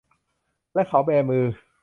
[0.73, 1.43] และเขาแบมือ